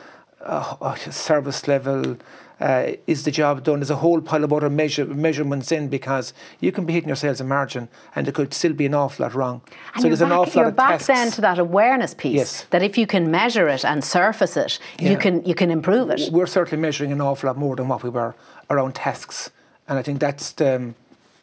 [0.44, 2.16] uh, uh, service level.
[2.60, 3.78] Uh, is the job done?
[3.80, 7.16] There's a whole pile of other measure, measurements in because you can be hitting your
[7.16, 9.62] sales and margin, and there could still be an awful lot wrong.
[9.94, 11.06] And so you're there's an back, awful you're lot of back tasks.
[11.06, 12.34] then to that awareness piece.
[12.34, 12.66] Yes.
[12.70, 16.30] That if you can measure it and surface it, you can you can improve it.
[16.32, 18.34] we're certainly measuring an awful lot more than what we were
[18.68, 19.50] around tasks,
[19.90, 20.94] and I think that's the, um,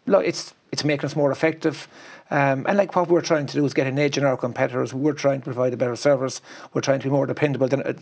[0.08, 1.88] look, it's it's making us more effective.
[2.32, 4.94] Um, and like what we're trying to do is get an edge in our competitors.
[4.94, 6.42] We're trying to provide a better service.
[6.74, 7.94] We're trying to be more dependable than uh,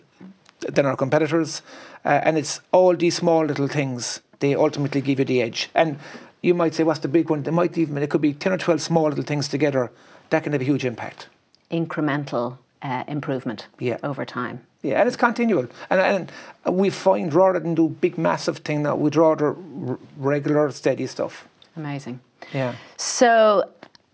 [0.60, 1.62] than our competitors,
[2.06, 4.22] uh, and it's all these small little things.
[4.40, 5.70] They ultimately give you the edge.
[5.74, 6.00] And
[6.42, 8.58] you might say, "What's the big one?" They might even it could be ten or
[8.58, 9.92] twelve small little things together
[10.30, 11.28] that can have a huge impact.
[11.72, 13.98] Incremental uh, improvement Yeah.
[14.04, 14.60] over time.
[14.84, 15.68] Yeah, and it's continual.
[15.90, 16.00] And,
[16.66, 19.56] and we find rather than do big, massive thing, that we'd rather
[19.88, 21.48] r- regular, steady stuff.
[21.76, 22.20] Amazing.
[22.54, 22.76] Yeah.
[22.98, 23.64] So,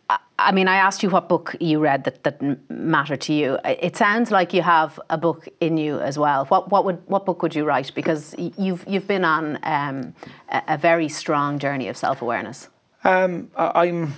[0.10, 3.58] I- I mean, I asked you what book you read that, that mattered to you.
[3.66, 6.46] It sounds like you have a book in you as well.
[6.46, 7.92] What, what, would, what book would you write?
[7.94, 10.14] Because you've, you've been on um,
[10.50, 12.70] a, a very strong journey of self awareness.
[13.04, 14.14] Um, I'm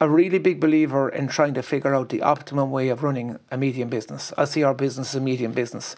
[0.00, 3.56] a really big believer in trying to figure out the optimum way of running a
[3.56, 4.32] medium business.
[4.36, 5.96] I see our business as a medium business.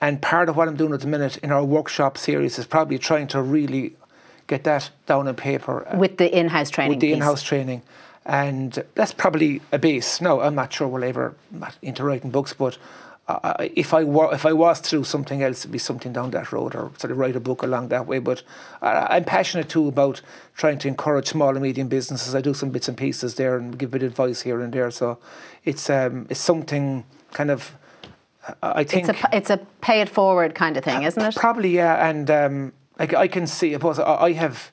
[0.00, 2.98] And part of what I'm doing at the minute in our workshop series is probably
[2.98, 3.94] trying to really
[4.46, 5.86] get that down on paper.
[5.96, 6.90] With the in house training.
[6.90, 7.82] with the in-house training,
[8.24, 10.20] and that's probably a base.
[10.20, 12.78] No, I'm not sure we'll ever I'm not into writing books, but
[13.28, 16.30] uh, I- if I were, if I was through something else, it'd be something down
[16.30, 18.18] that road, or sort of write a book along that way.
[18.20, 18.42] But
[18.80, 20.20] I, I'm passionate too about
[20.56, 22.34] trying to encourage small and medium businesses.
[22.34, 24.72] I do some bits and pieces there and give a bit of advice here and
[24.72, 24.90] there.
[24.90, 25.18] So
[25.64, 27.72] it's um, it's something kind of.
[28.62, 31.34] I I think It's a, it's a pay it forward kind of thing, isn't it?
[31.34, 32.08] Probably, yeah.
[32.08, 34.70] And um, like I can see, I I I have,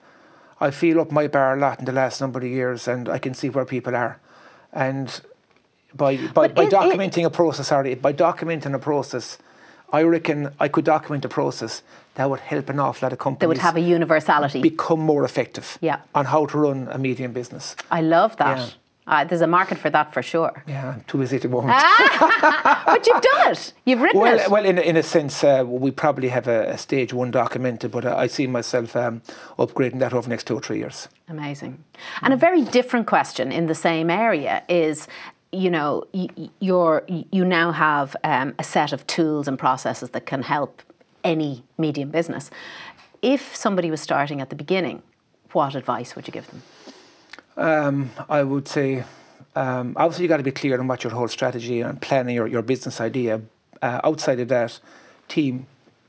[0.62, 3.18] I feel up my bar a lot in the last number of years, and I
[3.18, 4.20] can see where people are,
[4.72, 5.20] and
[5.96, 9.38] by by, by it- it- documenting a process, sorry, by documenting a process,
[9.92, 11.84] I reckon I could document a process
[12.16, 14.62] that would help an awful lot of companies They would have a universality.
[14.62, 15.98] become more effective Yeah.
[16.14, 17.76] on how to run a medium business.
[17.92, 18.58] I love that.
[18.60, 18.66] Yeah.
[19.06, 20.64] Uh, there's a market for that for sure.
[20.66, 21.78] Yeah, I'm too busy at the moment.
[22.86, 23.74] But you've done it.
[23.86, 24.50] You've written Well, it.
[24.50, 28.06] well, in, in a sense, uh, we probably have a, a stage one documented, but
[28.06, 29.22] I, I see myself um,
[29.60, 31.10] upgrading that over the next two or three years.
[31.28, 31.84] Amazing.
[32.22, 35.08] And a very different question in the same area is
[35.54, 36.04] you know,
[36.60, 40.82] you're, you now have um, a set of tools and processes that can help
[41.24, 42.50] any medium business.
[43.22, 45.02] If somebody was starting at the beginning,
[45.52, 46.64] what advice would you give them?
[47.56, 49.04] Um, I would say,
[49.56, 52.48] um, obviously, you got to be clear on what your whole strategy and planning your,
[52.48, 53.42] your business idea.
[53.82, 54.80] Uh, outside of that,
[55.28, 55.68] team,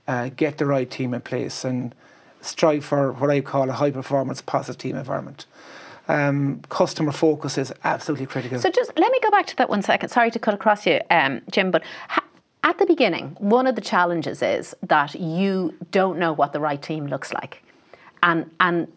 [0.09, 1.95] uh, get the right team in place and
[2.41, 5.47] strive for what I call a high performance, positive team environment.
[6.07, 8.59] Um, customer focus is absolutely critical.
[8.59, 10.11] So just let me go back to that one second.
[10.11, 12.25] Sorry to cut across you, um, Jim, but ha-
[12.63, 16.81] At the beginning, one of the challenges is that you don't know what the right
[16.81, 17.63] team looks like.
[18.23, 18.89] And, and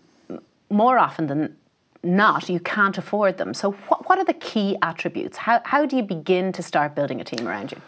[0.70, 1.56] more often than
[2.02, 3.54] not, you can't afford them.
[3.54, 5.38] So, what, what are the key attributes?
[5.38, 7.82] How, how do you begin to start building a team around you?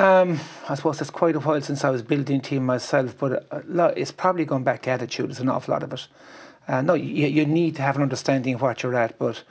[0.00, 3.44] Um, I suppose it's quite a while since I was building a team myself, but
[3.96, 5.30] it's probably gone back to attitude.
[5.30, 6.06] There's an awful lot of it.
[6.68, 9.42] Uh, no, you, you need to have an understanding of what you're at, but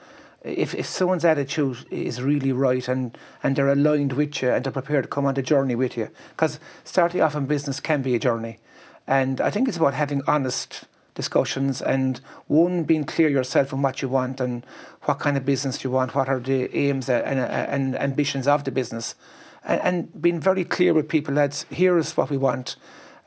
[0.44, 4.72] if, if someone's attitude is really right and, and they're aligned with you and they're
[4.72, 8.14] prepared to come on the journey with you, because starting off in business can be
[8.14, 8.58] a journey.
[9.06, 14.00] And I think it's about having honest discussions and one being clear yourself on what
[14.00, 14.64] you want and
[15.02, 18.70] what kind of business you want, what are the aims and, and ambitions of the
[18.70, 19.16] business,
[19.64, 21.34] and, and being very clear with people.
[21.34, 22.76] Lads, here is what we want.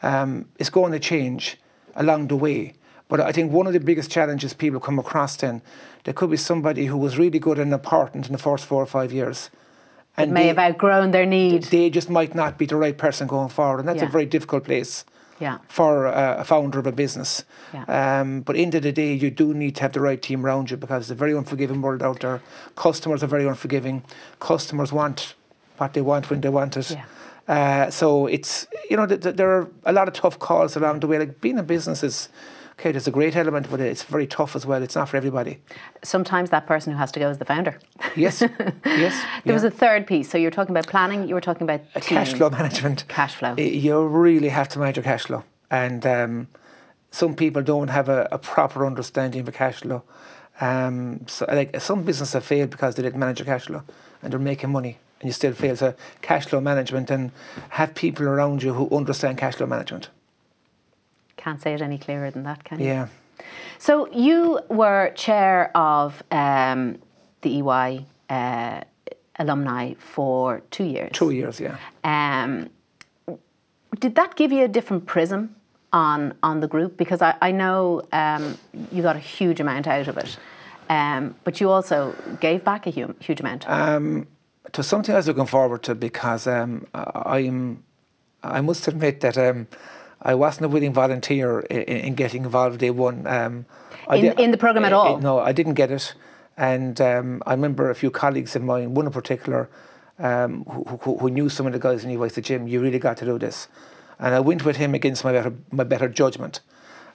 [0.01, 1.58] Um, it's going to change
[1.93, 2.75] along the way.
[3.12, 5.62] But I think one of the biggest challenges people come across then,
[6.06, 8.86] there could be somebody who was really good and important in the first four or
[8.86, 9.50] five years.
[10.15, 11.63] And may they, have outgrown their need.
[11.63, 14.08] They just might not be the right person going forward, and that's yeah.
[14.08, 15.04] a very difficult place
[15.41, 15.58] yeah.
[15.67, 17.43] for a founder of a business.
[17.74, 18.21] Yeah.
[18.21, 20.71] Um, but end of the day, you do need to have the right team around
[20.71, 22.41] you because it's a very unforgiving world out there.
[22.78, 24.04] Customers are very unforgiving.
[24.39, 25.36] Customers want
[25.76, 26.91] what they want when they want it.
[26.91, 27.04] Yeah.
[27.45, 31.02] Uh, so it's you know th- th- there are a lot of tough calls along
[31.02, 31.19] the way.
[31.19, 32.30] Like being a business is
[32.74, 32.92] okay.
[32.92, 34.82] There's a great element, but it's very tough as well.
[34.84, 35.60] It's not for everybody.
[36.04, 37.80] Sometimes that person who has to go is the founder.
[38.16, 38.42] Yes,
[38.86, 39.20] yes.
[39.22, 39.54] there yeah.
[39.54, 40.30] was a third piece.
[40.30, 41.28] So you're talking about planning.
[41.28, 43.08] You were talking about cash flow management.
[43.08, 43.56] Cash flow.
[43.56, 46.48] You really have to manage your cash flow, and um,
[47.12, 50.04] some people don't have a, a proper understanding of cash flow.
[50.60, 53.84] Um, so like some businesses have failed because they didn't manage their cash flow,
[54.22, 55.76] and they're making money and you still fail.
[55.76, 57.32] So cash flow management and
[57.70, 60.10] have people around you who understand cash flow management.
[61.41, 62.86] Can't say it any clearer than that, can you?
[62.86, 63.08] Yeah.
[63.80, 66.99] So you were chair of um,
[67.41, 68.82] the EY uh,
[69.39, 71.12] alumni for two years.
[71.13, 71.77] Two years, yeah.
[72.04, 72.69] Um,
[73.99, 75.56] did that give you a different prism
[75.91, 76.95] on on the group?
[76.95, 78.60] Because I, I know um,
[78.91, 80.38] you got a huge amount out of it,
[80.89, 83.67] um, but you also gave back a huge, huge amount.
[83.67, 84.27] Um,
[84.73, 87.84] to something I was looking forward to because um, I'm,
[88.43, 89.67] I must admit that um,
[90.22, 93.26] I wasn't a willing volunteer in, in getting involved day one.
[93.28, 93.66] Um,
[94.12, 95.20] in, did, in the programme at all?
[95.20, 96.14] no, I didn't get it.
[96.58, 99.70] And um, I remember a few colleagues of mine, one in particular,
[100.20, 103.00] um, who, who, who, knew some of the guys in EY said, Jim, you really
[103.00, 103.68] got to do this.
[104.20, 106.60] And I went with him against my better, my better judgment.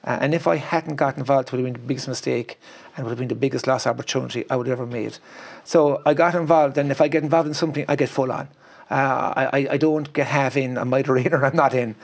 [0.03, 2.59] Uh, and if I hadn't got involved, it would have been the biggest mistake
[2.97, 5.19] and would have been the biggest lost opportunity I would have ever made.
[5.64, 8.49] So I got involved, and if I get involved in something, I get full on.
[8.88, 11.97] Uh, I, I don't get half in, I'm either in or I'm not in.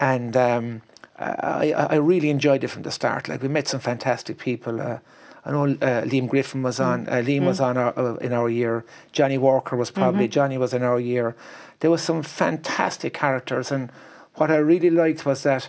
[0.00, 0.82] And um,
[1.18, 3.28] I, I really enjoyed it from the start.
[3.28, 4.80] Like we met some fantastic people.
[4.80, 4.98] Uh,
[5.44, 7.06] I know uh, Liam Griffin was on.
[7.06, 7.08] Mm.
[7.08, 7.46] Uh, Liam mm.
[7.46, 8.84] was on our, uh, in our year.
[9.12, 10.24] Johnny Walker was probably.
[10.24, 10.32] Mm-hmm.
[10.32, 11.34] Johnny was in our year.
[11.80, 13.90] There was some fantastic characters, and
[14.34, 15.68] what I really liked was that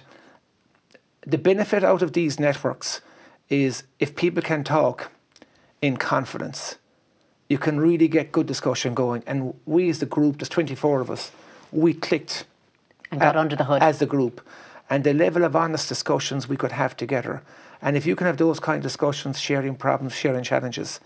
[1.25, 3.01] the benefit out of these networks
[3.49, 5.11] is if people can talk
[5.81, 6.77] in confidence,
[7.47, 9.23] you can really get good discussion going.
[9.25, 11.31] And we, as the group, there's 24 of us,
[11.71, 12.45] we clicked
[13.11, 14.41] and got under the hood as the group,
[14.89, 17.41] and the level of honest discussions we could have together.
[17.81, 20.99] And if you can have those kind of discussions, sharing problems, sharing challenges,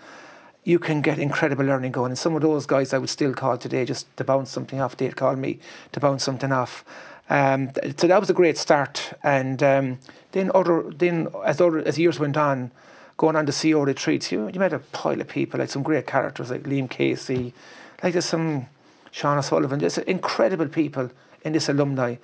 [0.64, 2.12] you can get incredible learning going.
[2.12, 4.98] And some of those guys I would still call today just to bounce something off.
[4.98, 5.60] They'd call me
[5.92, 6.86] to bounce something off.
[7.30, 9.14] Um, so that was a great start.
[9.24, 10.00] And um,
[10.32, 12.72] then other then as other as years went on,
[13.18, 16.08] going on to CEO retreats, you you met a pile of people, like some great
[16.08, 17.54] characters like Liam Casey,
[18.02, 18.68] like there's some
[19.12, 21.12] Sean O'Sullivan, there's incredible people
[21.44, 22.16] in this alumni.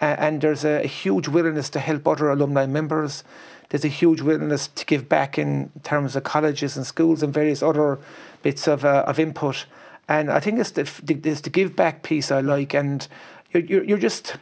[0.00, 3.24] Uh, and there's a, a, huge willingness to help other alumni members.
[3.70, 7.62] There's a huge willingness to give back in terms of colleges and schools and various
[7.62, 7.98] other
[8.42, 9.64] bits of, uh, of input.
[10.08, 12.74] And I think it's the, it's the give back piece I like.
[12.74, 13.08] And
[13.52, 14.36] you're, you're, you're just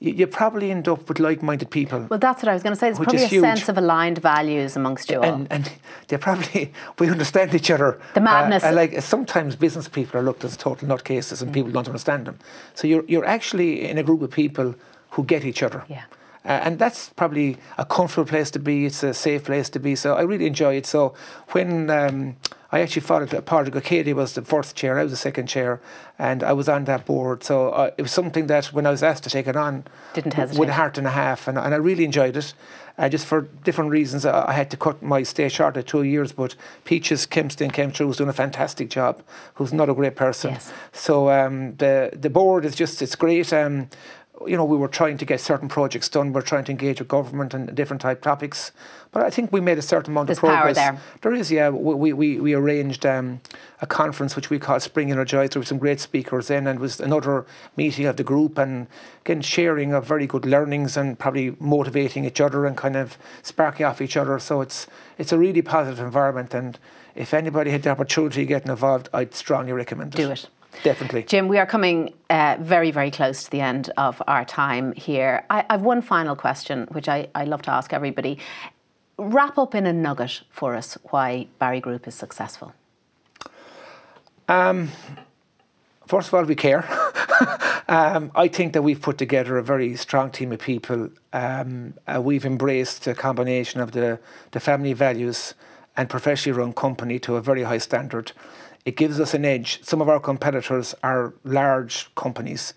[0.00, 2.06] you, you probably end up with like-minded people.
[2.10, 2.88] Well, that's what I was going to say.
[2.88, 3.42] There's probably a huge.
[3.42, 5.24] sense of aligned values amongst you all.
[5.24, 5.70] And, and
[6.08, 8.00] they probably we understand each other.
[8.14, 8.64] The madness.
[8.64, 11.54] Uh, like sometimes business people are looked as total nutcases, and mm.
[11.54, 12.38] people don't understand them.
[12.74, 14.74] So you're you're actually in a group of people
[15.10, 15.84] who get each other.
[15.88, 16.04] Yeah.
[16.42, 18.86] Uh, and that's probably a comfortable place to be.
[18.86, 19.94] It's a safe place to be.
[19.94, 20.86] So I really enjoy it.
[20.86, 21.14] So
[21.50, 22.36] when um,
[22.72, 25.80] I actually followed Pádraig Katie was the first chair, I was the second chair,
[26.18, 27.42] and I was on that board.
[27.42, 30.34] So uh, it was something that when I was asked to take it on, didn't
[30.34, 30.60] hesitate.
[30.60, 32.54] with a heart and a half, and, and I really enjoyed it.
[32.98, 36.02] Uh, just for different reasons, I, I had to cut my stay short at two
[36.02, 36.32] years.
[36.32, 36.54] But
[36.84, 39.22] Peaches Kempston came through, was doing a fantastic job.
[39.54, 40.52] Who's not a great person.
[40.52, 40.72] Yes.
[40.92, 43.52] So um, the the board is just it's great.
[43.52, 43.88] Um,
[44.46, 46.32] you know, we were trying to get certain projects done.
[46.32, 48.72] We're trying to engage with government and different type topics.
[49.12, 50.78] But I think we made a certain amount There's of progress.
[50.78, 51.00] power there.
[51.22, 51.68] There is, yeah.
[51.68, 53.40] We, we, we arranged um,
[53.82, 57.00] a conference which we called Spring Energizer with some great speakers in, and it was
[57.00, 57.44] another
[57.76, 58.86] meeting of the group and
[59.24, 63.84] again sharing of very good learnings and probably motivating each other and kind of sparking
[63.84, 64.38] off each other.
[64.38, 64.86] So it's
[65.18, 66.78] it's a really positive environment, and
[67.14, 70.18] if anybody had the opportunity to get involved, I'd strongly recommend it.
[70.18, 70.48] Do it.
[70.82, 71.24] Definitely.
[71.24, 75.44] Jim, we are coming uh, very, very close to the end of our time here.
[75.50, 78.38] I, I've one final question, which I, I love to ask everybody.
[79.18, 82.72] Wrap up in a nugget for us why Barry Group is successful.
[86.06, 86.84] First of all, we care.
[87.88, 91.10] um, I think that we've put together a very strong team of people.
[91.32, 94.18] Um, uh, we've embraced a combination of the,
[94.50, 95.54] the family values
[95.96, 98.32] and professionally run company to a very high standard.
[98.84, 99.80] It gives us an edge.
[99.82, 102.74] Some of our competitors are large companies,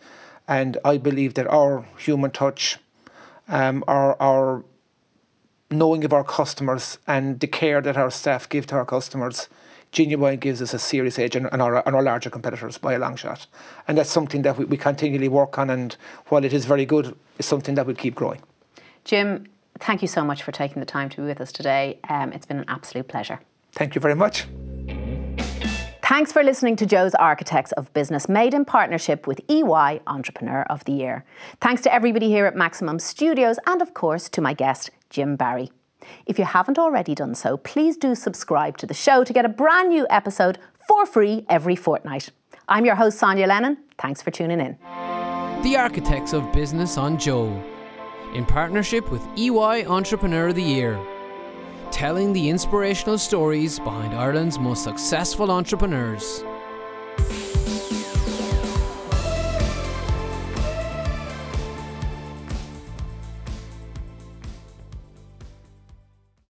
[0.48, 2.78] and I believe that our human touch,
[3.48, 4.64] um, our, our
[5.72, 9.50] knowing of our customers and the care that our staff give to our customers
[9.92, 13.00] genuinely gives us a serious edge on, on, our, on our larger competitors by a
[13.00, 13.46] long shot.
[13.88, 15.70] And that's something that we, we continually work on.
[15.70, 15.96] And
[16.28, 18.42] while it is very good, it's something that we keep growing.
[19.06, 19.46] Jim,
[19.80, 22.00] thank you so much for taking the time to be with us today.
[22.10, 23.40] Um, it's been an absolute pleasure.
[23.72, 24.46] Thank you very much.
[26.14, 30.86] Thanks for listening to Joe's Architects of Business, made in partnership with EY Entrepreneur of
[30.86, 31.26] the Year.
[31.60, 35.72] Thanks to everybody here at Maximum Studios and, of course, to my guest, Jim Barry.
[36.28, 39.50] If you haven't already done so, please do subscribe to the show to get a
[39.50, 42.30] brand new episode for free every fortnight.
[42.70, 43.80] I'm your host, Sonya Lennon.
[43.98, 44.78] Thanks for tuning in.
[45.64, 47.48] The Architects of Business on Joe,
[48.36, 50.96] in partnership with EY Entrepreneur of the Year,
[51.94, 56.44] telling the inspirational stories behind Ireland's most successful entrepreneurs.